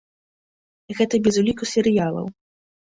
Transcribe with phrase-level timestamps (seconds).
[1.01, 2.25] Гэта без уліку серыялаў.